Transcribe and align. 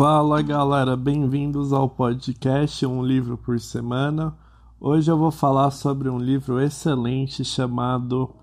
Fala 0.00 0.40
galera, 0.40 0.96
bem-vindos 0.96 1.74
ao 1.74 1.86
podcast 1.86 2.86
Um 2.86 3.04
Livro 3.04 3.36
por 3.36 3.60
Semana. 3.60 4.34
Hoje 4.80 5.10
eu 5.10 5.18
vou 5.18 5.30
falar 5.30 5.70
sobre 5.70 6.08
um 6.08 6.16
livro 6.18 6.58
excelente 6.58 7.44
chamado 7.44 8.34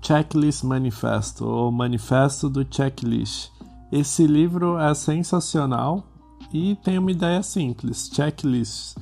Checklist 0.00 0.62
Manifesto 0.62 1.44
ou 1.44 1.72
Manifesto 1.72 2.48
do 2.48 2.64
Checklist. 2.70 3.50
Esse 3.90 4.28
livro 4.28 4.78
é 4.78 4.94
sensacional 4.94 6.04
e 6.52 6.76
tem 6.84 6.98
uma 6.98 7.10
ideia 7.10 7.42
simples: 7.42 8.08
checklist. 8.14 8.96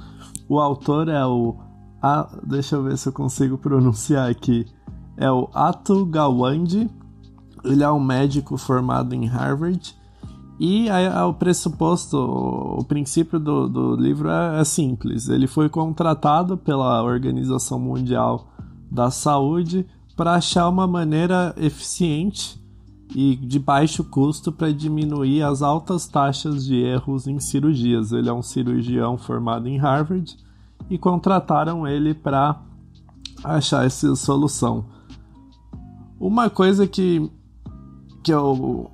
O 0.48 0.58
autor 0.58 1.06
é 1.10 1.26
o. 1.26 1.54
Ah, 2.00 2.30
deixa 2.44 2.76
eu 2.76 2.82
ver 2.82 2.96
se 2.96 3.10
eu 3.10 3.12
consigo 3.12 3.58
pronunciar 3.58 4.30
aqui. 4.30 4.64
É 5.18 5.30
o 5.30 5.50
Atul 5.52 6.06
Gawande. 6.06 6.88
Ele 7.62 7.84
é 7.84 7.90
um 7.90 8.00
médico 8.00 8.56
formado 8.56 9.14
em 9.14 9.26
Harvard 9.26 9.94
e 10.58 10.86
o 11.28 11.34
pressuposto, 11.34 12.16
o 12.16 12.82
princípio 12.84 13.38
do, 13.38 13.68
do 13.68 13.96
livro 13.96 14.30
é, 14.30 14.60
é, 14.60 14.64
simples. 14.64 15.28
Ele 15.28 15.46
foi 15.46 15.68
contratado 15.68 16.56
pela 16.56 17.02
Organização 17.02 17.78
Mundial 17.78 18.48
da 18.90 19.10
Saúde 19.10 19.86
para 20.16 20.34
achar 20.34 20.68
uma 20.68 20.86
maneira 20.86 21.54
eficiente 21.58 22.58
e 23.14 23.36
de 23.36 23.58
baixo 23.58 24.02
custo 24.02 24.50
para 24.50 24.72
diminuir 24.72 25.42
as 25.42 25.60
altas 25.60 26.08
taxas 26.08 26.64
de 26.64 26.76
erros 26.76 27.26
em 27.26 27.38
cirurgias. 27.38 28.12
Ele 28.12 28.28
é 28.28 28.32
um 28.32 28.42
cirurgião 28.42 29.18
formado 29.18 29.68
em 29.68 29.76
Harvard 29.76 30.36
e 30.88 30.96
contrataram 30.96 31.86
ele 31.86 32.14
para 32.14 32.58
achar 33.44 33.84
essa 33.84 34.16
solução. 34.16 34.86
Uma 36.18 36.48
coisa 36.48 36.86
que, 36.86 37.30
que 38.24 38.32
eu 38.32 38.90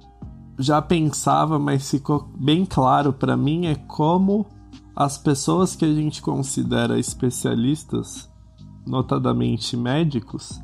já 0.62 0.80
pensava, 0.80 1.58
mas 1.58 1.90
ficou 1.90 2.28
bem 2.38 2.64
claro 2.64 3.12
para 3.12 3.36
mim 3.36 3.66
é 3.66 3.74
como 3.74 4.46
as 4.94 5.18
pessoas 5.18 5.74
que 5.74 5.84
a 5.84 5.92
gente 5.92 6.22
considera 6.22 6.98
especialistas, 6.98 8.30
notadamente 8.86 9.76
médicos, 9.76 10.60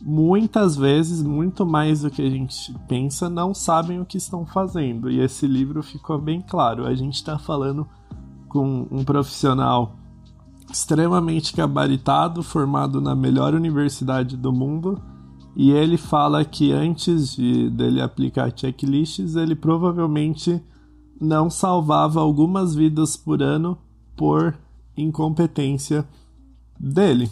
muitas 0.00 0.76
vezes, 0.76 1.22
muito 1.22 1.66
mais 1.66 2.02
do 2.02 2.10
que 2.10 2.22
a 2.22 2.30
gente 2.30 2.72
pensa, 2.88 3.28
não 3.28 3.54
sabem 3.54 4.00
o 4.00 4.04
que 4.04 4.18
estão 4.18 4.44
fazendo. 4.44 5.10
E 5.10 5.20
esse 5.20 5.46
livro 5.46 5.82
ficou 5.82 6.20
bem 6.20 6.42
claro. 6.42 6.86
A 6.86 6.94
gente 6.94 7.14
está 7.14 7.38
falando 7.38 7.86
com 8.48 8.86
um 8.90 9.02
profissional 9.02 9.96
extremamente 10.70 11.56
gabaritado, 11.56 12.42
formado 12.42 13.00
na 13.00 13.14
melhor 13.14 13.54
universidade 13.54 14.36
do 14.36 14.52
mundo 14.52 15.00
e 15.56 15.70
ele 15.70 15.96
fala 15.96 16.44
que 16.44 16.72
antes 16.72 17.36
de 17.36 17.70
dele 17.70 18.00
aplicar 18.00 18.52
checklists, 18.54 19.36
ele 19.36 19.54
provavelmente 19.54 20.60
não 21.20 21.48
salvava 21.48 22.20
algumas 22.20 22.74
vidas 22.74 23.16
por 23.16 23.42
ano 23.42 23.78
por 24.16 24.56
incompetência 24.96 26.04
dele. 26.78 27.30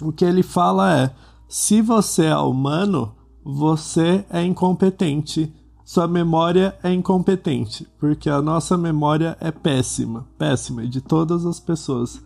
O 0.00 0.12
que 0.12 0.24
ele 0.24 0.42
fala 0.42 0.96
é: 0.96 1.14
se 1.46 1.82
você 1.82 2.26
é 2.26 2.36
humano, 2.36 3.12
você 3.44 4.24
é 4.30 4.42
incompetente. 4.42 5.52
Sua 5.84 6.08
memória 6.08 6.74
é 6.82 6.90
incompetente, 6.92 7.86
porque 7.98 8.30
a 8.30 8.40
nossa 8.40 8.78
memória 8.78 9.36
é 9.40 9.50
péssima, 9.50 10.26
péssima 10.38 10.86
de 10.86 11.02
todas 11.02 11.44
as 11.44 11.60
pessoas. 11.60 12.22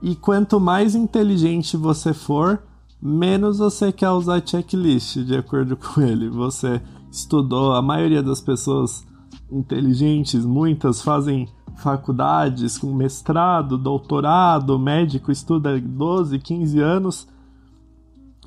E 0.00 0.16
quanto 0.16 0.58
mais 0.58 0.96
inteligente 0.96 1.76
você 1.76 2.12
for, 2.12 2.60
menos 3.02 3.58
você 3.58 3.90
quer 3.90 4.10
usar 4.10 4.40
checklist, 4.46 5.24
de 5.24 5.36
acordo 5.36 5.74
com 5.76 6.00
ele. 6.00 6.28
Você 6.30 6.80
estudou, 7.10 7.72
a 7.72 7.82
maioria 7.82 8.22
das 8.22 8.40
pessoas 8.40 9.04
inteligentes, 9.50 10.44
muitas 10.44 11.02
fazem 11.02 11.48
faculdades 11.76 12.78
com 12.78 12.94
mestrado, 12.94 13.76
doutorado, 13.76 14.78
médico 14.78 15.32
estuda 15.32 15.80
12, 15.80 16.38
15 16.38 16.80
anos. 16.80 17.28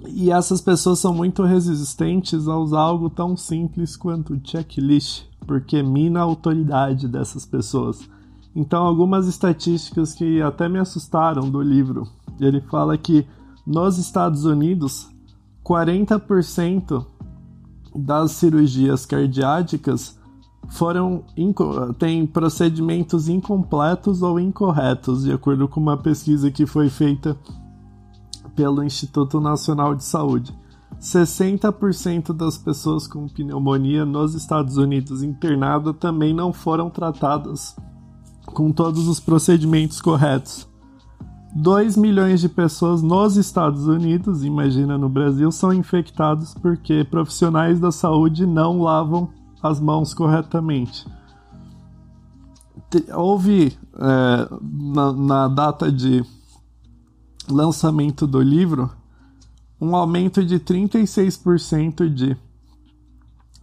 E 0.08 0.32
essas 0.32 0.62
pessoas 0.62 1.00
são 1.00 1.14
muito 1.14 1.44
resistentes 1.44 2.48
a 2.48 2.58
usar 2.58 2.82
algo 2.82 3.10
tão 3.10 3.36
simples 3.36 3.96
quanto 3.96 4.40
checklist, 4.44 5.24
porque 5.46 5.82
mina 5.82 6.20
a 6.20 6.24
autoridade 6.24 7.08
dessas 7.08 7.46
pessoas. 7.46 8.08
Então, 8.56 8.84
algumas 8.84 9.28
estatísticas 9.28 10.14
que 10.14 10.42
até 10.42 10.70
me 10.70 10.80
assustaram 10.80 11.50
do 11.50 11.62
livro. 11.62 12.08
Ele 12.40 12.62
fala 12.62 12.98
que 12.98 13.26
nos 13.66 13.98
Estados 13.98 14.46
Unidos, 14.46 15.10
40% 15.64 17.06
das 17.96 18.32
cirurgias 18.32 19.06
cardiáticas 19.06 20.20
foram 20.70 21.24
têm 21.98 22.26
procedimentos 22.26 23.30
incompletos 23.30 24.22
ou 24.22 24.40
incorretos, 24.40 25.24
de 25.24 25.32
acordo 25.32 25.68
com 25.68 25.80
uma 25.80 25.98
pesquisa 25.98 26.52
que 26.52 26.66
foi 26.66 26.90
feita 26.90 27.38
pelo 28.56 28.84
Instituto 28.84 29.40
Nacional 29.40 29.96
de 29.96 30.04
Saúde. 30.04 30.54
60% 31.00 32.34
das 32.34 32.58
pessoas 32.58 33.06
com 33.06 33.28
pneumonia 33.28 34.06
nos 34.06 34.34
Estados 34.34 34.78
Unidos 34.78 35.22
internada 35.22 35.94
também 35.94 36.34
não 36.34 36.54
foram 36.54 36.90
tratadas 36.90 37.76
com 38.46 38.72
todos 38.72 39.08
os 39.08 39.20
procedimentos 39.20 40.02
corretos. 40.02 40.68
2 41.56 41.96
milhões 41.96 42.42
de 42.42 42.50
pessoas 42.50 43.02
nos 43.02 43.38
Estados 43.38 43.88
Unidos, 43.88 44.44
imagina 44.44 44.98
no 44.98 45.08
Brasil, 45.08 45.50
são 45.54 45.72
infectados 45.72 46.54
porque 46.54 47.06
profissionais 47.06 47.80
da 47.80 47.94
saúde 47.94 48.46
não 48.46 48.82
lavam 48.82 49.30
as 49.64 49.80
mãos 49.80 50.14
corretamente. 50.14 51.08
Houve, 53.14 53.78
é, 53.98 54.50
na, 54.62 55.14
na 55.14 55.48
data 55.48 55.90
de 55.90 56.26
lançamento 57.50 58.28
do 58.28 58.42
livro, 58.42 58.92
um 59.80 59.96
aumento 59.96 60.44
de 60.44 60.60
36% 60.60 62.14
de 62.14 62.36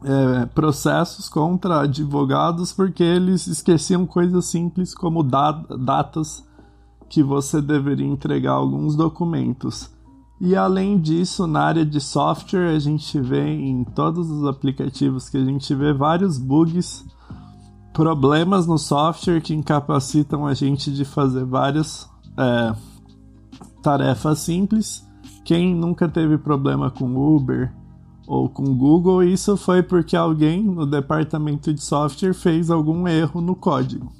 é, 0.03 0.47
processos 0.47 1.29
contra 1.29 1.83
advogados 1.83 2.73
porque 2.73 3.03
eles 3.03 3.47
esqueciam 3.47 4.07
coisas 4.07 4.47
simples 4.47 4.95
como 4.95 5.23
datas 5.23 6.43
que 7.13 7.23
você 7.23 7.61
deveria 7.61 8.07
entregar 8.07 8.53
alguns 8.53 8.97
documentos. 8.97 9.91
E 10.41 10.57
além 10.57 10.99
disso, 10.99 11.47
na 11.47 11.61
área 11.61 11.85
de 11.85 12.01
software, 12.01 12.75
a 12.75 12.79
gente 12.79 13.21
vê 13.21 13.47
em 13.49 13.85
todos 13.85 14.31
os 14.31 14.47
aplicativos 14.47 15.29
que 15.29 15.37
a 15.37 15.45
gente 15.45 15.75
vê 15.75 15.93
vários 15.93 16.39
bugs, 16.39 17.05
problemas 17.93 18.67
no 18.67 18.79
software 18.79 19.43
que 19.43 19.53
incapacitam 19.53 20.47
a 20.47 20.55
gente 20.55 20.91
de 20.91 21.05
fazer 21.05 21.45
várias 21.45 22.09
é, 22.39 22.75
tarefas 23.83 24.39
simples. 24.39 25.07
Quem 25.45 25.75
nunca 25.75 26.09
teve 26.09 26.39
problema 26.39 26.91
com 26.91 27.15
Uber 27.15 27.71
ou 28.27 28.49
com 28.49 28.75
Google, 28.75 29.23
isso 29.23 29.55
foi 29.59 29.83
porque 29.83 30.17
alguém 30.17 30.63
no 30.63 30.87
departamento 30.87 31.75
de 31.75 31.83
software 31.85 32.33
fez 32.33 32.71
algum 32.71 33.07
erro 33.07 33.43
no 33.43 33.55
código. 33.55 34.11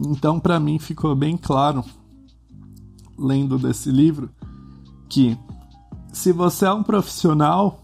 Então, 0.00 0.40
para 0.40 0.58
mim, 0.58 0.78
ficou 0.78 1.14
bem 1.14 1.36
claro, 1.36 1.84
lendo 3.18 3.58
desse 3.58 3.90
livro, 3.90 4.30
que 5.08 5.38
se 6.12 6.32
você 6.32 6.66
é 6.66 6.72
um 6.72 6.82
profissional, 6.82 7.80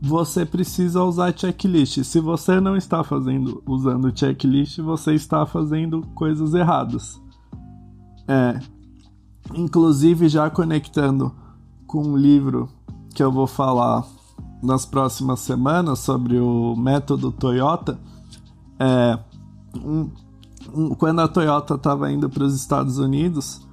você 0.00 0.44
precisa 0.44 1.02
usar 1.02 1.36
checklist. 1.36 2.04
Se 2.04 2.20
você 2.20 2.60
não 2.60 2.76
está 2.76 3.02
fazendo 3.02 3.62
usando 3.66 4.16
checklist, 4.16 4.78
você 4.78 5.14
está 5.14 5.44
fazendo 5.46 6.02
coisas 6.14 6.54
erradas. 6.54 7.20
É, 8.28 8.60
inclusive 9.54 10.28
já 10.28 10.50
conectando 10.50 11.32
com 11.86 12.02
um 12.02 12.16
livro 12.16 12.68
que 13.14 13.22
eu 13.22 13.30
vou 13.30 13.46
falar 13.46 14.04
nas 14.62 14.84
próximas 14.84 15.40
semanas 15.40 16.00
sobre 16.00 16.38
o 16.38 16.74
método 16.76 17.30
Toyota, 17.30 17.98
é 18.78 19.18
um, 19.76 20.10
quando 20.98 21.20
a 21.20 21.28
Toyota 21.28 21.74
estava 21.74 22.10
indo 22.10 22.28
para 22.28 22.44
os 22.44 22.54
Estados 22.54 22.98
Unidos, 22.98 23.66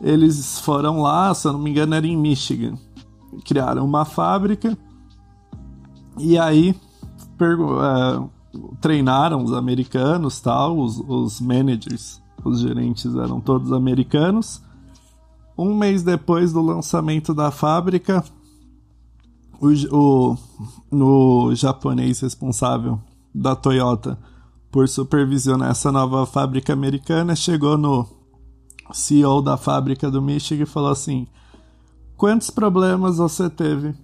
eles 0.00 0.58
foram 0.60 1.00
lá, 1.00 1.32
se 1.34 1.46
eu 1.46 1.52
não 1.52 1.60
me 1.60 1.70
engano, 1.70 1.94
era 1.94 2.06
em 2.06 2.16
Michigan. 2.16 2.74
Criaram 3.44 3.84
uma 3.84 4.04
fábrica 4.04 4.76
e 6.18 6.38
aí 6.38 6.74
é, 7.40 8.28
treinaram 8.80 9.44
os 9.44 9.52
americanos, 9.52 10.40
tal, 10.40 10.78
os, 10.78 10.98
os 11.06 11.40
managers, 11.40 12.22
os 12.44 12.60
gerentes 12.60 13.14
eram 13.14 13.40
todos 13.40 13.72
americanos. 13.72 14.62
Um 15.56 15.74
mês 15.74 16.02
depois 16.02 16.52
do 16.52 16.60
lançamento 16.60 17.34
da 17.34 17.50
fábrica, 17.50 18.24
o, 19.60 19.68
o, 19.94 20.36
o 20.90 21.54
japonês 21.54 22.20
responsável 22.20 23.00
da 23.34 23.56
Toyota 23.56 24.18
por 24.76 24.86
supervisionar 24.90 25.70
essa 25.70 25.90
nova 25.90 26.26
fábrica 26.26 26.70
americana, 26.70 27.34
chegou 27.34 27.78
no 27.78 28.06
CEO 28.92 29.40
da 29.40 29.56
fábrica 29.56 30.10
do 30.10 30.20
Michigan 30.20 30.64
e 30.64 30.66
falou 30.66 30.90
assim: 30.90 31.26
Quantos 32.14 32.50
problemas 32.50 33.16
você 33.16 33.48
teve 33.48 33.94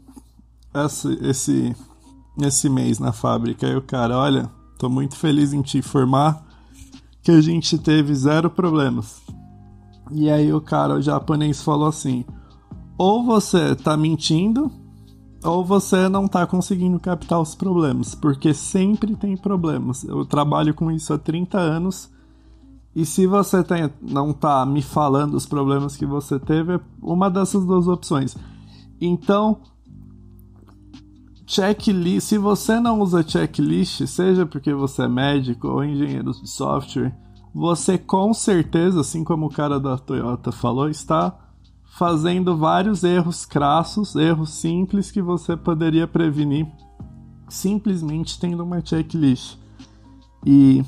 esse, 0.74 1.12
esse, 1.20 1.76
esse 2.40 2.70
mês 2.70 2.98
na 2.98 3.12
fábrica? 3.12 3.68
E 3.68 3.76
o 3.76 3.82
cara, 3.82 4.16
olha, 4.16 4.50
Tô 4.78 4.88
muito 4.88 5.14
feliz 5.14 5.52
em 5.52 5.60
te 5.60 5.76
informar 5.76 6.42
que 7.22 7.30
a 7.30 7.40
gente 7.42 7.76
teve 7.76 8.14
zero 8.14 8.48
problemas. 8.48 9.20
E 10.10 10.30
aí 10.30 10.54
o 10.54 10.60
cara, 10.62 10.94
o 10.94 11.02
japonês, 11.02 11.62
falou 11.62 11.88
assim: 11.88 12.24
ou 12.96 13.22
você 13.26 13.76
tá 13.76 13.94
mentindo, 13.94 14.72
ou 15.44 15.64
você 15.64 16.08
não 16.08 16.28
tá 16.28 16.46
conseguindo 16.46 16.98
captar 17.00 17.40
os 17.40 17.54
problemas, 17.54 18.14
porque 18.14 18.54
sempre 18.54 19.16
tem 19.16 19.36
problemas. 19.36 20.04
Eu 20.04 20.24
trabalho 20.24 20.72
com 20.72 20.90
isso 20.90 21.12
há 21.12 21.18
30 21.18 21.58
anos. 21.58 22.10
E 22.94 23.04
se 23.04 23.26
você 23.26 23.64
tem, 23.64 23.90
não 24.00 24.32
tá 24.32 24.64
me 24.66 24.82
falando 24.82 25.34
os 25.34 25.46
problemas 25.46 25.96
que 25.96 26.06
você 26.06 26.38
teve, 26.38 26.74
é 26.74 26.80
uma 27.00 27.30
dessas 27.30 27.64
duas 27.64 27.88
opções. 27.88 28.36
Então, 29.00 29.60
checklist, 31.46 32.28
se 32.28 32.38
você 32.38 32.78
não 32.78 33.00
usa 33.00 33.26
checklist, 33.26 34.06
seja 34.06 34.46
porque 34.46 34.72
você 34.72 35.02
é 35.02 35.08
médico 35.08 35.68
ou 35.68 35.82
engenheiro 35.82 36.32
de 36.32 36.48
software, 36.48 37.16
você 37.54 37.98
com 37.98 38.32
certeza, 38.32 39.00
assim 39.00 39.24
como 39.24 39.46
o 39.46 39.52
cara 39.52 39.80
da 39.80 39.98
Toyota 39.98 40.52
falou, 40.52 40.88
está 40.88 41.36
fazendo 41.92 42.56
vários 42.56 43.04
erros 43.04 43.44
crassos, 43.44 44.16
erros 44.16 44.50
simples 44.50 45.10
que 45.10 45.20
você 45.20 45.56
poderia 45.56 46.06
prevenir 46.06 46.66
simplesmente 47.48 48.40
tendo 48.40 48.62
uma 48.64 48.84
checklist. 48.84 49.58
E 50.44 50.82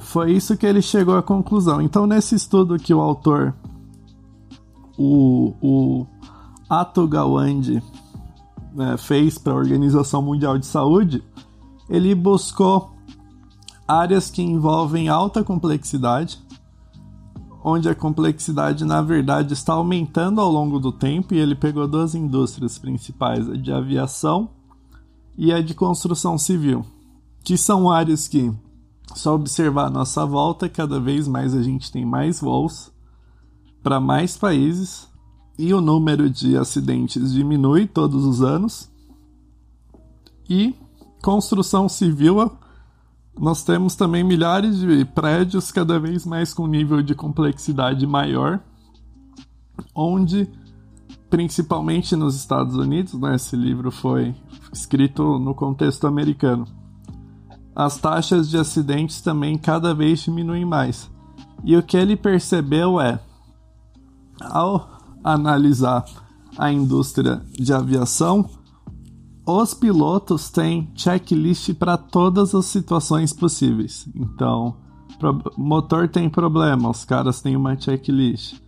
foi 0.00 0.32
isso 0.32 0.56
que 0.56 0.66
ele 0.66 0.82
chegou 0.82 1.16
à 1.16 1.22
conclusão. 1.22 1.80
Então, 1.80 2.08
nesse 2.08 2.34
estudo 2.34 2.76
que 2.76 2.92
o 2.92 3.00
autor, 3.00 3.54
o, 4.98 5.54
o 5.62 6.06
Ato 6.68 7.06
Gawande, 7.06 7.80
né, 8.74 8.96
fez 8.96 9.38
para 9.38 9.52
a 9.52 9.56
Organização 9.56 10.20
Mundial 10.20 10.58
de 10.58 10.66
Saúde, 10.66 11.22
ele 11.88 12.16
buscou 12.16 12.90
áreas 13.86 14.28
que 14.28 14.42
envolvem 14.42 15.08
alta 15.08 15.44
complexidade, 15.44 16.40
onde 17.62 17.88
a 17.88 17.94
complexidade 17.94 18.84
na 18.84 19.02
verdade 19.02 19.52
está 19.52 19.74
aumentando 19.74 20.40
ao 20.40 20.50
longo 20.50 20.78
do 20.78 20.92
tempo, 20.92 21.34
e 21.34 21.38
ele 21.38 21.54
pegou 21.54 21.86
duas 21.88 22.14
indústrias 22.14 22.78
principais, 22.78 23.48
a 23.48 23.56
de 23.56 23.72
aviação 23.72 24.50
e 25.36 25.52
a 25.52 25.60
de 25.60 25.74
construção 25.74 26.38
civil, 26.38 26.84
que 27.42 27.56
são 27.56 27.90
áreas 27.90 28.28
que, 28.28 28.52
só 29.14 29.34
observar 29.34 29.86
a 29.86 29.90
nossa 29.90 30.24
volta, 30.24 30.68
cada 30.68 31.00
vez 31.00 31.26
mais 31.26 31.54
a 31.54 31.62
gente 31.62 31.90
tem 31.90 32.04
mais 32.04 32.40
voos 32.40 32.90
para 33.82 34.00
mais 34.00 34.36
países 34.36 35.08
e 35.58 35.74
o 35.74 35.80
número 35.80 36.30
de 36.30 36.56
acidentes 36.56 37.32
diminui 37.32 37.86
todos 37.86 38.24
os 38.24 38.42
anos. 38.42 38.88
E 40.48 40.74
construção 41.22 41.88
civil, 41.88 42.52
nós 43.38 43.62
temos 43.62 43.94
também 43.94 44.24
milhares 44.24 44.80
de 44.80 45.04
prédios 45.04 45.70
cada 45.70 45.98
vez 45.98 46.26
mais 46.26 46.52
com 46.52 46.66
nível 46.66 47.02
de 47.02 47.14
complexidade 47.14 48.06
maior, 48.06 48.60
onde 49.94 50.48
principalmente 51.30 52.16
nos 52.16 52.34
Estados 52.34 52.74
Unidos, 52.74 53.14
né, 53.14 53.34
esse 53.36 53.54
livro 53.54 53.90
foi 53.90 54.34
escrito 54.72 55.38
no 55.38 55.54
contexto 55.54 56.06
americano. 56.06 56.66
As 57.74 57.96
taxas 57.98 58.48
de 58.48 58.58
acidentes 58.58 59.20
também 59.20 59.56
cada 59.56 59.94
vez 59.94 60.20
diminuem 60.20 60.64
mais. 60.64 61.08
E 61.62 61.76
o 61.76 61.82
que 61.82 61.96
ele 61.96 62.16
percebeu 62.16 63.00
é, 63.00 63.20
ao 64.40 64.98
analisar 65.22 66.04
a 66.56 66.72
indústria 66.72 67.40
de 67.52 67.72
aviação, 67.72 68.48
os 69.50 69.72
pilotos 69.72 70.50
têm 70.50 70.90
checklist 70.94 71.72
para 71.72 71.96
todas 71.96 72.54
as 72.54 72.66
situações 72.66 73.32
possíveis. 73.32 74.06
Então, 74.14 74.76
motor 75.56 76.06
tem 76.06 76.28
problema, 76.28 76.90
os 76.90 77.02
caras 77.02 77.40
têm 77.40 77.56
uma 77.56 77.74
checklist. 77.74 78.60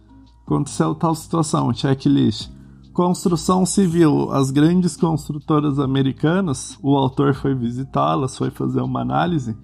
Aconteceu 0.46 0.94
tal 0.94 1.14
situação, 1.14 1.70
checklist. 1.74 2.50
Construção 2.94 3.66
civil, 3.66 4.32
as 4.32 4.50
grandes 4.50 4.96
construtoras 4.96 5.78
americanas, 5.78 6.78
o 6.82 6.96
autor 6.96 7.34
foi 7.34 7.54
visitá-las, 7.54 8.38
foi 8.38 8.50
fazer 8.50 8.80
uma 8.80 9.02
análise. 9.02 9.54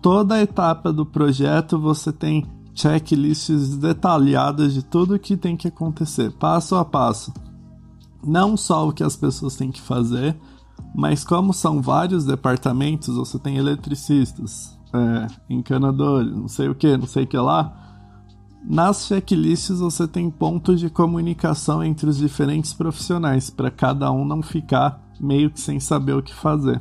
Toda 0.00 0.40
etapa 0.40 0.92
do 0.92 1.04
projeto 1.04 1.80
você 1.80 2.12
tem 2.12 2.46
checklists 2.72 3.76
detalhadas 3.76 4.72
de 4.72 4.84
tudo 4.84 5.16
o 5.16 5.18
que 5.18 5.36
tem 5.36 5.56
que 5.56 5.66
acontecer, 5.66 6.30
passo 6.30 6.76
a 6.76 6.84
passo. 6.84 7.32
Não 8.26 8.56
só 8.56 8.88
o 8.88 8.92
que 8.92 9.02
as 9.02 9.16
pessoas 9.16 9.56
têm 9.56 9.70
que 9.70 9.80
fazer, 9.80 10.36
mas 10.94 11.24
como 11.24 11.52
são 11.52 11.82
vários 11.82 12.24
departamentos, 12.24 13.16
você 13.16 13.38
tem 13.38 13.56
eletricistas, 13.56 14.78
é, 14.92 15.26
encanadores, 15.50 16.34
não 16.34 16.48
sei 16.48 16.68
o 16.68 16.74
que, 16.74 16.96
não 16.96 17.06
sei 17.06 17.24
o 17.24 17.26
que 17.26 17.36
lá. 17.36 17.80
Nas 18.64 19.06
checklists 19.06 19.80
você 19.80 20.08
tem 20.08 20.30
pontos 20.30 20.80
de 20.80 20.88
comunicação 20.88 21.84
entre 21.84 22.08
os 22.08 22.16
diferentes 22.16 22.72
profissionais, 22.72 23.50
para 23.50 23.70
cada 23.70 24.10
um 24.10 24.24
não 24.24 24.42
ficar 24.42 25.02
meio 25.20 25.50
que 25.50 25.60
sem 25.60 25.78
saber 25.78 26.14
o 26.14 26.22
que 26.22 26.34
fazer. 26.34 26.80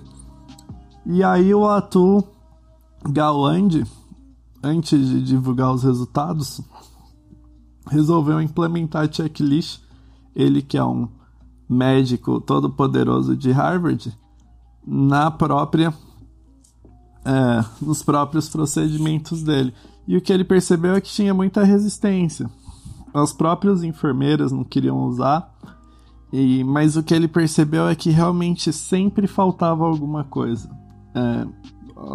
E 1.05 1.23
aí 1.23 1.53
o 1.53 1.67
Atu 1.67 2.23
Gawande, 3.09 3.83
antes 4.63 5.09
de 5.09 5.21
divulgar 5.21 5.73
os 5.73 5.83
resultados, 5.83 6.61
resolveu 7.89 8.41
implementar 8.41 9.03
a 9.03 9.11
checklist. 9.11 9.81
Ele 10.33 10.61
que 10.61 10.77
é 10.77 10.83
um 10.83 11.09
médico 11.73 12.39
todo 12.39 12.69
poderoso 12.69 13.35
de 13.35 13.51
Harvard, 13.51 14.15
na 14.85 15.31
própria 15.31 15.93
é, 17.25 17.65
nos 17.81 18.03
próprios 18.03 18.49
procedimentos 18.49 19.43
dele. 19.43 19.73
E 20.07 20.17
o 20.17 20.21
que 20.21 20.33
ele 20.33 20.43
percebeu 20.43 20.95
é 20.95 21.01
que 21.01 21.09
tinha 21.09 21.33
muita 21.33 21.63
resistência. 21.63 22.49
As 23.13 23.31
próprias 23.31 23.83
enfermeiras 23.83 24.51
não 24.51 24.63
queriam 24.63 25.05
usar, 25.05 25.53
e, 26.31 26.63
mas 26.63 26.97
o 26.97 27.03
que 27.03 27.13
ele 27.13 27.27
percebeu 27.27 27.87
é 27.87 27.95
que 27.95 28.09
realmente 28.09 28.73
sempre 28.73 29.27
faltava 29.27 29.85
alguma 29.85 30.23
coisa. 30.23 30.69
É, 31.15 31.47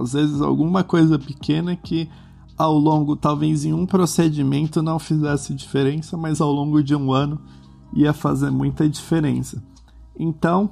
às 0.01 0.13
vezes 0.13 0.41
alguma 0.41 0.83
coisa 0.83 1.19
pequena 1.19 1.75
que 1.77 2.09
ao 2.57 2.77
longo, 2.77 3.15
talvez 3.15 3.65
em 3.65 3.73
um 3.73 3.87
procedimento 3.87 4.83
não 4.83 4.99
fizesse 4.99 5.55
diferença, 5.55 6.17
mas 6.17 6.41
ao 6.41 6.51
longo 6.51 6.83
de 6.83 6.95
um 6.95 7.13
ano 7.13 7.41
ia 7.93 8.13
fazer 8.13 8.51
muita 8.51 8.89
diferença. 8.89 9.63
Então, 10.19 10.71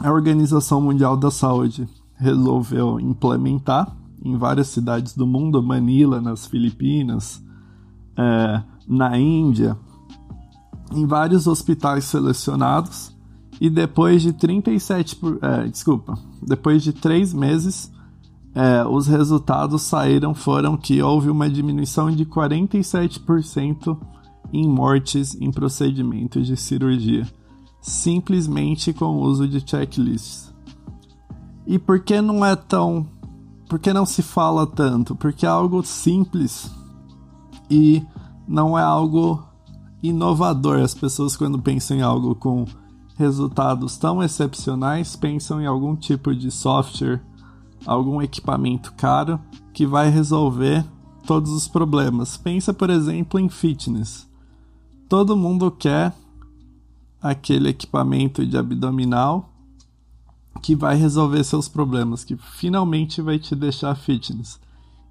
a 0.00 0.10
Organização 0.10 0.80
Mundial 0.80 1.16
da 1.16 1.30
Saúde 1.30 1.88
resolveu 2.16 2.98
implementar 3.00 3.96
em 4.24 4.36
várias 4.36 4.68
cidades 4.68 5.14
do 5.14 5.26
mundo, 5.26 5.62
Manila, 5.62 6.20
nas 6.20 6.46
Filipinas, 6.46 7.42
é, 8.16 8.62
na 8.86 9.18
Índia, 9.18 9.76
em 10.92 11.06
vários 11.06 11.46
hospitais 11.46 12.04
selecionados, 12.04 13.16
e 13.60 13.68
depois 13.68 14.22
de 14.22 14.32
37 14.32 15.16
por, 15.16 15.38
é, 15.42 15.68
desculpa, 15.68 16.18
depois 16.42 16.82
de 16.82 16.92
três 16.92 17.32
meses, 17.32 17.92
é, 18.54 18.84
os 18.84 19.06
resultados 19.06 19.82
saíram 19.82 20.34
foram 20.34 20.76
que 20.76 21.00
houve 21.02 21.30
uma 21.30 21.48
diminuição 21.48 22.10
de 22.10 22.24
47% 22.24 23.98
em 24.52 24.68
mortes 24.68 25.34
em 25.34 25.50
procedimentos 25.50 26.46
de 26.46 26.56
cirurgia, 26.56 27.26
simplesmente 27.80 28.92
com 28.92 29.06
o 29.06 29.22
uso 29.22 29.46
de 29.48 29.60
checklists. 29.60 30.52
E 31.66 31.78
por 31.78 32.00
que 32.00 32.20
não 32.20 32.44
é 32.44 32.56
tão. 32.56 33.06
Por 33.68 33.78
que 33.78 33.92
não 33.92 34.04
se 34.04 34.22
fala 34.22 34.66
tanto? 34.66 35.14
Porque 35.14 35.46
é 35.46 35.48
algo 35.48 35.84
simples 35.84 36.70
e 37.70 38.04
não 38.48 38.76
é 38.76 38.82
algo 38.82 39.44
inovador. 40.02 40.80
As 40.80 40.94
pessoas, 40.94 41.36
quando 41.36 41.60
pensam 41.60 41.96
em 41.96 42.02
algo 42.02 42.34
com 42.34 42.64
resultados 43.16 43.96
tão 43.96 44.22
excepcionais, 44.22 45.14
pensam 45.14 45.60
em 45.60 45.66
algum 45.66 45.94
tipo 45.94 46.34
de 46.34 46.50
software 46.50 47.20
algum 47.86 48.20
equipamento 48.20 48.92
caro 48.94 49.40
que 49.72 49.86
vai 49.86 50.10
resolver 50.10 50.84
todos 51.26 51.50
os 51.52 51.68
problemas. 51.68 52.36
Pensa, 52.36 52.72
por 52.74 52.90
exemplo, 52.90 53.38
em 53.38 53.48
fitness. 53.48 54.28
Todo 55.10 55.36
mundo 55.36 55.72
quer 55.72 56.14
aquele 57.20 57.70
equipamento 57.70 58.46
de 58.46 58.56
abdominal 58.56 59.50
que 60.62 60.76
vai 60.76 60.94
resolver 60.94 61.42
seus 61.42 61.66
problemas, 61.66 62.22
que 62.22 62.36
finalmente 62.36 63.20
vai 63.20 63.36
te 63.36 63.56
deixar 63.56 63.96
fitness. 63.96 64.60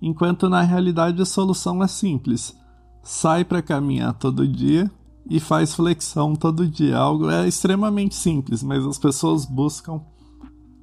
Enquanto 0.01 0.47
na 0.47 0.61
realidade 0.61 1.21
a 1.21 1.25
solução 1.25 1.83
é 1.83 1.87
simples. 1.89 2.55
Sai 3.03 3.43
para 3.43 3.61
caminhar 3.61 4.13
todo 4.13 4.47
dia 4.47 4.89
e 5.29 5.37
faz 5.37 5.75
flexão 5.75 6.33
todo 6.33 6.65
dia. 6.65 6.97
Algo 6.97 7.29
é 7.29 7.45
extremamente 7.45 8.15
simples, 8.15 8.63
mas 8.63 8.85
as 8.85 8.97
pessoas 8.97 9.45
buscam 9.45 9.99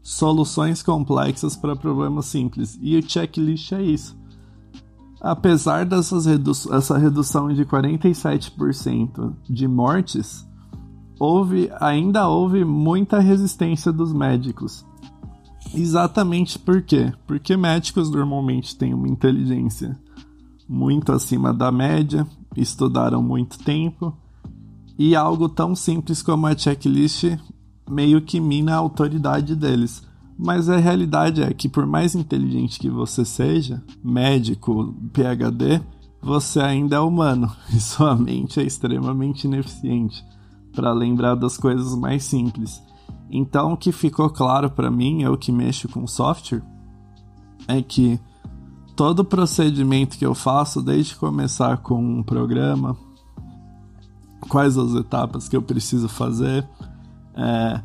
soluções 0.02 0.82
complexas 0.82 1.56
para 1.56 1.74
problemas 1.74 2.26
simples. 2.26 2.78
E 2.82 2.94
o 2.98 3.10
checklist 3.10 3.72
é 3.72 3.82
isso. 3.82 4.14
Apesar 5.20 5.84
dessas 5.86 6.26
redu 6.26 6.52
redução 6.98 7.48
de 7.48 7.64
47% 7.64 9.34
de 9.48 9.66
mortes, 9.66 10.46
houve, 11.18 11.70
ainda 11.80 12.28
houve 12.28 12.64
muita 12.64 13.18
resistência 13.18 13.92
dos 13.92 14.12
médicos. 14.12 14.84
Exatamente 15.74 16.58
por 16.58 16.82
quê? 16.82 17.12
Porque 17.26 17.56
médicos 17.56 18.10
normalmente 18.10 18.76
têm 18.76 18.94
uma 18.94 19.08
inteligência 19.08 19.98
muito 20.68 21.12
acima 21.12 21.52
da 21.52 21.70
média, 21.72 22.26
estudaram 22.56 23.22
muito 23.22 23.58
tempo, 23.58 24.16
e 24.98 25.14
algo 25.14 25.48
tão 25.48 25.74
simples 25.74 26.22
como 26.22 26.46
a 26.46 26.56
checklist 26.56 27.24
meio 27.88 28.20
que 28.20 28.40
mina 28.40 28.74
a 28.74 28.78
autoridade 28.78 29.54
deles. 29.54 30.05
Mas 30.38 30.68
a 30.68 30.76
realidade 30.76 31.42
é 31.42 31.52
que, 31.52 31.68
por 31.68 31.86
mais 31.86 32.14
inteligente 32.14 32.78
que 32.78 32.90
você 32.90 33.24
seja, 33.24 33.82
médico, 34.04 34.94
PhD, 35.12 35.80
você 36.20 36.60
ainda 36.60 36.96
é 36.96 37.00
humano 37.00 37.50
e 37.72 37.80
sua 37.80 38.14
mente 38.14 38.60
é 38.60 38.62
extremamente 38.62 39.44
ineficiente 39.44 40.24
para 40.74 40.92
lembrar 40.92 41.34
das 41.34 41.56
coisas 41.56 41.94
mais 41.96 42.24
simples. 42.24 42.82
Então, 43.30 43.72
o 43.72 43.76
que 43.76 43.90
ficou 43.90 44.28
claro 44.28 44.70
para 44.70 44.90
mim, 44.90 45.22
eu 45.22 45.36
que 45.36 45.50
mexo 45.50 45.88
com 45.88 46.06
software, 46.06 46.62
é 47.66 47.80
que 47.80 48.20
todo 48.94 49.24
procedimento 49.24 50.16
que 50.16 50.24
eu 50.24 50.34
faço, 50.34 50.82
desde 50.82 51.16
começar 51.16 51.78
com 51.78 51.98
um 51.98 52.22
programa, 52.22 52.96
quais 54.48 54.76
as 54.76 54.94
etapas 54.94 55.48
que 55.48 55.56
eu 55.56 55.62
preciso 55.62 56.08
fazer, 56.08 56.68
é, 57.34 57.80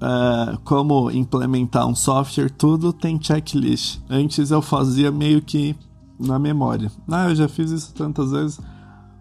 é, 0.00 0.58
como 0.64 1.10
implementar 1.10 1.86
um 1.86 1.94
software, 1.94 2.50
tudo 2.50 2.92
tem 2.92 3.20
checklist. 3.20 4.00
Antes 4.08 4.50
eu 4.50 4.60
fazia 4.60 5.10
meio 5.10 5.40
que 5.40 5.74
na 6.18 6.38
memória. 6.38 6.90
Ah, 7.08 7.28
eu 7.28 7.34
já 7.34 7.48
fiz 7.48 7.70
isso 7.70 7.94
tantas 7.94 8.30
vezes, 8.30 8.60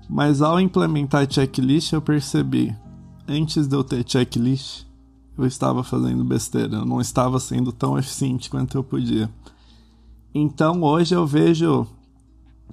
mas 0.10 0.42
ao 0.42 0.60
implementar 0.60 1.32
checklist 1.32 1.94
eu 1.94 2.02
percebi, 2.02 2.76
antes 3.28 3.68
de 3.68 3.76
eu 3.76 3.84
ter 3.84 4.04
checklist, 4.08 4.86
eu 5.38 5.46
estava 5.46 5.84
fazendo 5.84 6.24
besteira, 6.24 6.78
eu 6.78 6.86
não 6.86 7.02
estava 7.02 7.40
sendo 7.40 7.72
tão 7.72 7.98
eficiente 7.98 8.50
quanto 8.50 8.78
eu 8.78 8.84
podia. 8.84 9.30
Então 10.34 10.82
hoje 10.84 11.16
eu 11.16 11.26
vejo 11.26 11.88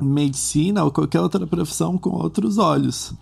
medicina 0.00 0.84
ou 0.84 0.90
qualquer 0.90 1.20
outra 1.20 1.46
profissão 1.46 1.98
com 1.98 2.10
outros 2.10 2.58
olhos. 2.58 3.14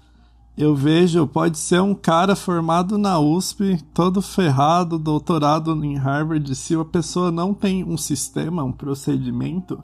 Eu 0.56 0.74
vejo, 0.74 1.26
pode 1.26 1.58
ser 1.58 1.80
um 1.80 1.94
cara 1.94 2.36
formado 2.36 2.98
na 2.98 3.18
USP, 3.18 3.82
todo 3.94 4.20
ferrado, 4.20 4.98
doutorado 4.98 5.72
em 5.84 5.96
Harvard. 5.96 6.54
Se 6.54 6.74
a 6.74 6.84
pessoa 6.84 7.30
não 7.30 7.54
tem 7.54 7.84
um 7.84 7.96
sistema, 7.96 8.62
um 8.62 8.72
procedimento, 8.72 9.82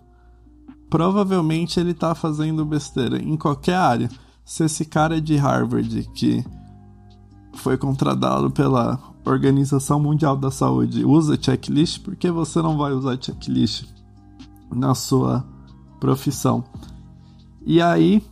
provavelmente 0.90 1.80
ele 1.80 1.92
está 1.92 2.14
fazendo 2.14 2.64
besteira 2.64 3.18
em 3.18 3.36
qualquer 3.36 3.76
área. 3.76 4.10
Se 4.44 4.64
esse 4.64 4.84
cara 4.84 5.16
é 5.16 5.20
de 5.20 5.36
Harvard, 5.36 6.08
que 6.14 6.44
foi 7.54 7.76
contratado 7.76 8.50
pela 8.50 8.98
Organização 9.24 9.98
Mundial 9.98 10.36
da 10.36 10.50
Saúde, 10.50 11.04
usa 11.04 11.38
checklist, 11.40 12.00
por 12.00 12.14
que 12.14 12.30
você 12.30 12.60
não 12.60 12.76
vai 12.76 12.92
usar 12.92 13.18
checklist 13.20 13.86
na 14.70 14.94
sua 14.94 15.44
profissão? 15.98 16.62
E 17.64 17.80
aí, 17.80 18.22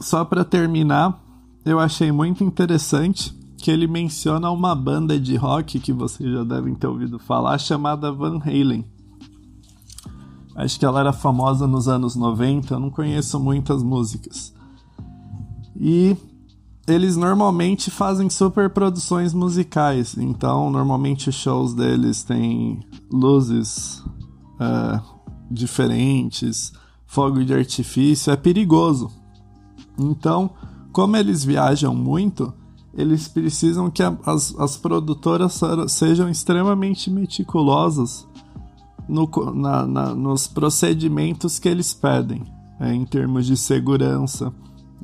só 0.00 0.24
para 0.24 0.44
terminar, 0.44 1.18
eu 1.66 1.80
achei 1.80 2.12
muito 2.12 2.44
interessante 2.44 3.36
que 3.58 3.72
ele 3.72 3.88
menciona 3.88 4.48
uma 4.52 4.72
banda 4.72 5.18
de 5.18 5.34
rock 5.34 5.80
que 5.80 5.92
vocês 5.92 6.32
já 6.32 6.44
devem 6.44 6.76
ter 6.76 6.86
ouvido 6.86 7.18
falar, 7.18 7.58
chamada 7.58 8.12
Van 8.12 8.38
Halen. 8.38 8.84
Acho 10.54 10.78
que 10.78 10.84
ela 10.84 11.00
era 11.00 11.12
famosa 11.12 11.66
nos 11.66 11.88
anos 11.88 12.14
90, 12.14 12.72
eu 12.72 12.78
não 12.78 12.88
conheço 12.88 13.40
muitas 13.40 13.82
músicas. 13.82 14.54
E 15.74 16.16
eles 16.86 17.16
normalmente 17.16 17.90
fazem 17.90 18.30
super 18.30 18.70
produções 18.70 19.34
musicais, 19.34 20.16
então 20.16 20.70
normalmente 20.70 21.28
os 21.28 21.34
shows 21.34 21.74
deles 21.74 22.22
têm 22.22 22.78
luzes 23.10 24.04
uh, 24.60 25.02
diferentes, 25.50 26.72
fogo 27.06 27.44
de 27.44 27.52
artifício, 27.52 28.32
é 28.32 28.36
perigoso. 28.36 29.10
Então, 29.98 30.52
como 30.96 31.14
eles 31.14 31.44
viajam 31.44 31.94
muito, 31.94 32.54
eles 32.94 33.28
precisam 33.28 33.90
que 33.90 34.02
a, 34.02 34.16
as, 34.24 34.58
as 34.58 34.78
produtoras 34.78 35.60
sejam 35.88 36.26
extremamente 36.26 37.10
meticulosas 37.10 38.26
no, 39.06 39.28
na, 39.54 39.86
na, 39.86 40.14
nos 40.14 40.46
procedimentos 40.46 41.58
que 41.58 41.68
eles 41.68 41.92
pedem, 41.92 42.44
é, 42.80 42.94
em 42.94 43.04
termos 43.04 43.44
de 43.44 43.58
segurança, 43.58 44.50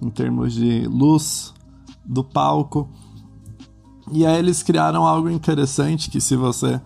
em 0.01 0.09
termos 0.09 0.55
de 0.55 0.89
luz, 0.89 1.53
do 2.03 2.25
palco. 2.25 2.89
E 4.11 4.25
aí 4.25 4.39
eles 4.39 4.63
criaram 4.63 5.07
algo 5.07 5.29
interessante 5.29 6.09
que 6.09 6.23
se 6.23 6.37
você 6.37 6.81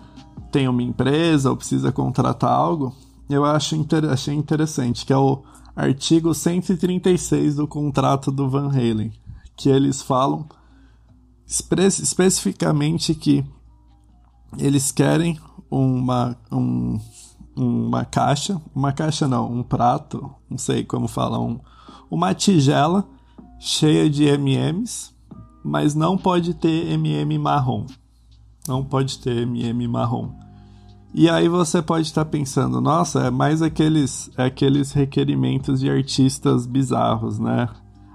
tem 0.50 0.66
uma 0.66 0.82
empresa 0.82 1.48
ou 1.48 1.56
precisa 1.56 1.92
contratar 1.92 2.50
algo, 2.50 2.92
eu 3.30 3.44
acho 3.44 3.76
inter 3.76 4.04
achei 4.06 4.34
interessante, 4.34 5.06
que 5.06 5.12
é 5.12 5.16
o 5.16 5.44
artigo 5.76 6.34
136 6.34 7.56
do 7.56 7.68
contrato 7.68 8.32
do 8.32 8.48
Van 8.48 8.68
Halen, 8.68 9.12
que 9.54 9.68
eles 9.68 10.02
falam 10.02 10.46
espe 11.46 11.86
especificamente 11.86 13.14
que 13.14 13.44
eles 14.58 14.90
querem 14.90 15.38
uma, 15.70 16.36
um, 16.50 16.98
uma 17.54 18.04
caixa, 18.04 18.60
uma 18.74 18.92
caixa 18.92 19.28
não, 19.28 19.52
um 19.52 19.62
prato, 19.62 20.34
não 20.50 20.58
sei 20.58 20.84
como 20.84 21.06
falar, 21.06 21.38
um, 21.38 21.60
uma 22.10 22.34
tigela 22.34 23.08
cheia 23.58 24.10
de 24.10 24.24
MMs, 24.24 25.14
mas 25.64 25.94
não 25.94 26.16
pode 26.16 26.54
ter 26.54 26.92
MM 26.92 27.38
marrom. 27.38 27.86
Não 28.66 28.84
pode 28.84 29.18
ter 29.18 29.42
MM 29.42 29.86
marrom. 29.88 30.32
E 31.14 31.30
aí 31.30 31.48
você 31.48 31.80
pode 31.80 32.06
estar 32.06 32.24
pensando, 32.26 32.80
nossa, 32.80 33.20
é 33.20 33.30
mais 33.30 33.62
aqueles, 33.62 34.30
é 34.36 34.44
aqueles 34.44 34.92
requerimentos 34.92 35.80
de 35.80 35.90
artistas 35.90 36.66
bizarros, 36.66 37.38
né? 37.38 37.68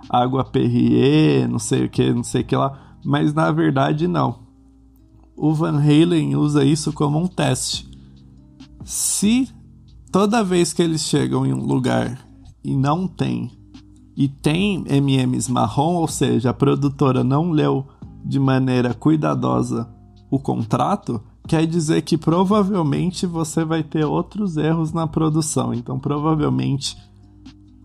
Água 0.10 0.44
Perrier, 0.44 1.48
não 1.48 1.60
sei 1.60 1.86
o 1.86 1.90
que, 1.90 2.14
não 2.14 2.24
sei 2.24 2.42
o 2.42 2.46
que 2.46 2.56
lá. 2.56 2.98
Mas 3.04 3.34
na 3.34 3.52
verdade 3.52 4.08
não. 4.08 4.40
O 5.36 5.54
Van 5.54 5.80
Halen 5.80 6.36
usa 6.36 6.64
isso 6.64 6.94
como 6.94 7.18
um 7.18 7.28
teste. 7.28 7.90
Se 8.84 9.50
toda 10.12 10.44
vez 10.44 10.74
que 10.74 10.82
eles 10.82 11.02
chegam 11.02 11.46
em 11.46 11.54
um 11.54 11.66
lugar 11.66 12.20
e 12.64 12.76
não 12.76 13.08
tem 13.08 13.50
e 14.16 14.28
tem 14.28 14.84
MMs 14.88 15.52
marrom, 15.52 15.96
ou 15.96 16.08
seja, 16.08 16.50
a 16.50 16.54
produtora 16.54 17.24
não 17.24 17.52
leu 17.52 17.88
de 18.24 18.40
maneira 18.40 18.94
cuidadosa 18.94 19.90
o 20.30 20.38
contrato, 20.38 21.22
quer 21.52 21.68
dizer 21.68 22.02
que 22.04 22.18
provavelmente 22.18 23.26
você 23.26 23.66
vai 23.66 23.84
ter 23.84 24.06
outros 24.06 24.56
erros 24.56 24.94
na 24.94 25.06
produção. 25.06 25.74
Então, 25.74 26.00
provavelmente 26.00 26.96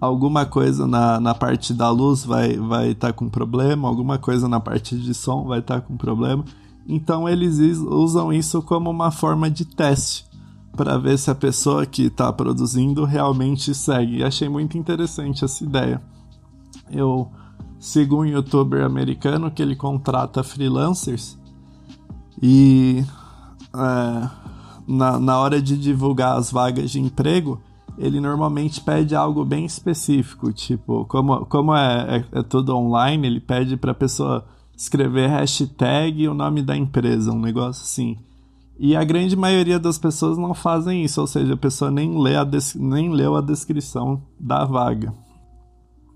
alguma 0.01 0.47
coisa 0.47 0.87
na, 0.87 1.19
na 1.19 1.35
parte 1.35 1.75
da 1.75 1.91
luz 1.91 2.25
vai 2.25 2.53
estar 2.53 2.65
vai 2.65 2.95
tá 2.95 3.13
com 3.13 3.29
problema, 3.29 3.89
alguma 3.89 4.19
coisa 4.19 4.47
na 4.47 4.61
parte 4.61 4.97
de 4.97 5.13
som 5.13 5.47
vai 5.47 5.59
estar 5.59 5.81
tá 5.81 5.81
com 5.81 5.97
problema. 5.97 6.45
Então, 6.87 7.29
eles 7.29 7.59
usam 7.79 8.33
isso 8.33 8.63
como 8.63 8.89
uma 8.89 9.11
forma 9.11 9.51
de 9.51 9.65
teste 9.65 10.25
para 10.77 10.97
ver 10.97 11.19
se 11.19 11.29
a 11.29 11.35
pessoa 11.35 11.85
que 11.85 12.03
está 12.03 12.33
produzindo 12.33 13.05
realmente 13.05 13.75
segue. 13.75 14.19
E 14.19 14.23
achei 14.23 14.49
muito 14.49 14.79
interessante 14.79 15.45
essa 15.45 15.65
ideia. 15.65 16.01
Eu 16.89 17.33
sigo 17.81 18.21
um 18.21 18.25
youtuber 18.25 18.85
americano 18.85 19.51
que 19.51 19.61
ele 19.61 19.75
contrata 19.75 20.45
freelancers 20.45 21.37
e 22.41 23.05
é, 23.77 24.31
na, 24.87 25.19
na 25.19 25.39
hora 25.39 25.61
de 25.61 25.77
divulgar 25.77 26.37
as 26.37 26.51
vagas 26.51 26.91
de 26.91 27.01
emprego, 27.01 27.61
ele 27.99 28.21
normalmente 28.21 28.81
pede 28.81 29.15
algo 29.15 29.45
bem 29.45 29.65
específico, 29.65 30.53
tipo, 30.53 31.05
como, 31.07 31.47
como 31.47 31.75
é, 31.75 32.25
é, 32.33 32.39
é 32.39 32.43
tudo 32.43 32.77
online, 32.77 33.27
ele 33.27 33.41
pede 33.41 33.77
para 33.77 33.93
a 33.93 33.95
pessoa 33.95 34.45
escrever 34.77 35.29
hashtag 35.31 36.23
e 36.23 36.29
o 36.29 36.35
nome 36.35 36.63
da 36.63 36.77
empresa, 36.77 37.33
um 37.33 37.41
negócio 37.41 37.83
assim. 37.83 38.19
E 38.79 38.95
a 38.95 39.03
grande 39.03 39.35
maioria 39.35 39.79
das 39.79 39.97
pessoas 39.97 40.37
não 40.37 40.53
fazem 40.53 41.03
isso, 41.03 41.21
ou 41.21 41.27
seja, 41.27 41.55
a 41.55 41.57
pessoa 41.57 41.91
nem, 41.91 42.21
lê 42.21 42.37
a 42.37 42.47
nem 42.75 43.11
leu 43.11 43.35
a 43.35 43.41
descrição 43.41 44.23
da 44.39 44.67
vaga. 44.67 45.15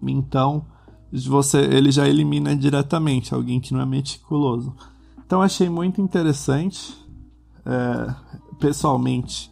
Então, 0.02 0.67
você, 1.11 1.59
ele 1.59 1.90
já 1.90 2.07
elimina 2.07 2.55
diretamente 2.55 3.35
alguém 3.35 3.61
que 3.61 3.73
não 3.73 3.81
é 3.81 3.87
meticuloso. 3.87 4.75
Então, 5.25 5.40
achei 5.40 5.71
muito 5.71 6.02
interessante. 6.02 6.95
É, 7.71 8.15
pessoalmente, 8.59 9.49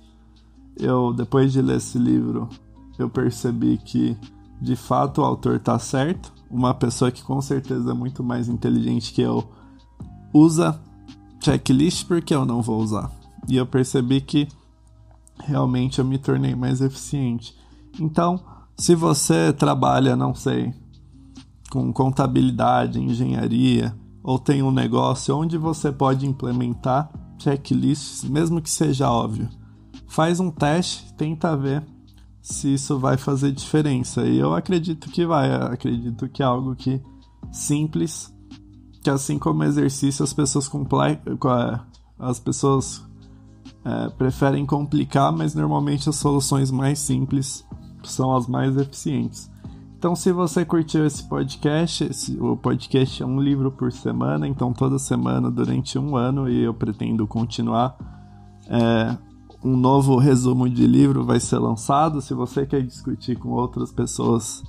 eu 0.76 1.12
depois 1.12 1.52
de 1.52 1.62
ler 1.62 1.76
esse 1.76 1.96
livro, 1.96 2.48
eu 2.98 3.08
percebi 3.08 3.78
que 3.78 4.16
de 4.60 4.74
fato 4.74 5.20
o 5.20 5.24
autor 5.24 5.56
está 5.56 5.78
certo. 5.78 6.32
Uma 6.50 6.74
pessoa 6.74 7.12
que 7.12 7.22
com 7.22 7.40
certeza 7.40 7.92
é 7.92 7.94
muito 7.94 8.24
mais 8.24 8.48
inteligente 8.48 9.12
que 9.12 9.22
eu 9.22 9.48
usa 10.34 10.80
checklist 11.40 12.08
porque 12.08 12.34
eu 12.34 12.44
não 12.44 12.60
vou 12.60 12.82
usar. 12.82 13.08
E 13.48 13.56
eu 13.56 13.64
percebi 13.64 14.20
que 14.20 14.48
realmente 15.38 16.00
eu 16.00 16.04
me 16.04 16.18
tornei 16.18 16.56
mais 16.56 16.80
eficiente. 16.80 17.56
Então, 18.00 18.40
se 18.76 18.96
você 18.96 19.52
trabalha, 19.52 20.16
não 20.16 20.34
sei, 20.34 20.74
com 21.70 21.92
contabilidade, 21.92 23.00
engenharia, 23.00 23.94
ou 24.24 24.40
tem 24.40 24.60
um 24.62 24.72
negócio 24.72 25.36
onde 25.36 25.56
você 25.56 25.92
pode 25.92 26.26
implementar 26.26 27.10
checklists, 27.38 28.24
mesmo 28.24 28.60
que 28.60 28.70
seja 28.70 29.10
óbvio, 29.10 29.48
faz 30.06 30.40
um 30.40 30.50
teste, 30.50 31.12
tenta 31.14 31.56
ver 31.56 31.84
se 32.40 32.74
isso 32.74 32.98
vai 32.98 33.16
fazer 33.16 33.52
diferença. 33.52 34.26
E 34.26 34.38
eu 34.38 34.54
acredito 34.54 35.10
que 35.10 35.26
vai, 35.26 35.54
eu 35.54 35.66
acredito 35.66 36.28
que 36.28 36.42
é 36.42 36.46
algo 36.46 36.74
que 36.74 37.00
simples, 37.52 38.34
que 39.02 39.10
assim 39.10 39.38
como 39.38 39.64
exercício 39.64 40.24
as 40.24 40.32
pessoas 40.32 40.70
as 42.18 42.40
pessoas 42.40 43.04
é, 43.84 44.08
preferem 44.10 44.66
complicar, 44.66 45.32
mas 45.32 45.54
normalmente 45.54 46.08
as 46.08 46.16
soluções 46.16 46.70
mais 46.70 46.98
simples 46.98 47.64
são 48.02 48.34
as 48.34 48.46
mais 48.46 48.76
eficientes. 48.76 49.50
Então, 49.98 50.14
se 50.14 50.30
você 50.30 50.64
curtiu 50.64 51.04
esse 51.04 51.24
podcast, 51.24 52.04
esse, 52.04 52.38
o 52.40 52.56
podcast 52.56 53.20
é 53.20 53.26
um 53.26 53.40
livro 53.40 53.72
por 53.72 53.90
semana, 53.90 54.46
então 54.46 54.72
toda 54.72 54.96
semana 54.96 55.50
durante 55.50 55.98
um 55.98 56.14
ano 56.14 56.48
e 56.48 56.62
eu 56.62 56.72
pretendo 56.72 57.26
continuar. 57.26 57.96
É, 58.68 59.18
um 59.60 59.76
novo 59.76 60.16
resumo 60.16 60.68
de 60.68 60.86
livro 60.86 61.24
vai 61.24 61.40
ser 61.40 61.58
lançado. 61.58 62.20
Se 62.20 62.32
você 62.32 62.64
quer 62.64 62.80
discutir 62.80 63.36
com 63.40 63.48
outras 63.48 63.90
pessoas 63.90 64.62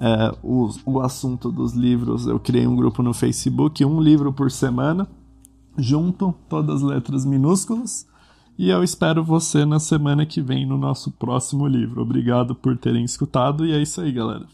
é, 0.00 0.34
o, 0.42 0.70
o 0.86 1.00
assunto 1.00 1.52
dos 1.52 1.74
livros, 1.74 2.26
eu 2.26 2.40
criei 2.40 2.66
um 2.66 2.74
grupo 2.74 3.02
no 3.02 3.12
Facebook, 3.12 3.84
um 3.84 4.00
livro 4.00 4.32
por 4.32 4.50
semana, 4.50 5.06
junto, 5.76 6.34
todas 6.48 6.76
as 6.76 6.82
letras 6.82 7.26
minúsculas. 7.26 8.08
E 8.56 8.70
eu 8.70 8.82
espero 8.82 9.22
você 9.22 9.66
na 9.66 9.78
semana 9.78 10.24
que 10.24 10.40
vem 10.40 10.64
no 10.64 10.78
nosso 10.78 11.10
próximo 11.10 11.66
livro. 11.66 12.00
Obrigado 12.00 12.54
por 12.54 12.78
terem 12.78 13.04
escutado 13.04 13.66
e 13.66 13.72
é 13.72 13.82
isso 13.82 14.00
aí, 14.00 14.10
galera. 14.10 14.46